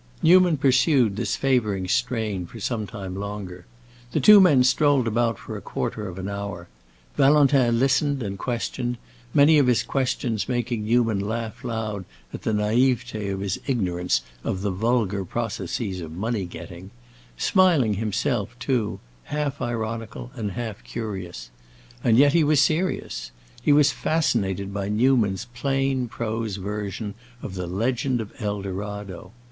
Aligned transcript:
Newman 0.23 0.57
pursued 0.57 1.15
this 1.15 1.35
favoring 1.35 1.87
strain 1.87 2.47
for 2.47 2.59
some 2.59 2.87
time 2.87 3.13
longer. 3.15 3.67
The 4.13 4.19
two 4.19 4.39
men 4.41 4.63
strolled 4.63 5.07
about 5.07 5.37
for 5.37 5.55
a 5.55 5.61
quarter 5.61 6.07
of 6.07 6.17
an 6.17 6.27
hour. 6.27 6.67
Valentin 7.17 7.77
listened 7.79 8.23
and 8.23 8.39
questioned, 8.39 8.97
many 9.31 9.59
of 9.59 9.67
his 9.67 9.83
questions 9.83 10.49
making 10.49 10.85
Newman 10.87 11.19
laugh 11.19 11.63
loud 11.63 12.05
at 12.33 12.41
the 12.41 12.51
naïveté 12.51 13.31
of 13.31 13.41
his 13.41 13.59
ignorance 13.67 14.23
of 14.43 14.63
the 14.63 14.71
vulgar 14.71 15.23
processes 15.23 16.01
of 16.01 16.11
money 16.11 16.45
getting; 16.45 16.89
smiling 17.37 17.93
himself, 17.93 18.57
too, 18.57 18.99
half 19.25 19.61
ironical 19.61 20.31
and 20.33 20.53
half 20.53 20.83
curious. 20.83 21.51
And 22.03 22.17
yet 22.17 22.33
he 22.33 22.43
was 22.43 22.59
serious; 22.59 23.29
he 23.61 23.71
was 23.71 23.91
fascinated 23.91 24.73
by 24.73 24.89
Newman's 24.89 25.45
plain 25.53 26.07
prose 26.07 26.55
version 26.55 27.13
of 27.43 27.53
the 27.53 27.67
legend 27.67 28.19
of 28.19 28.33
El 28.39 28.63
Dorado. 28.63 29.33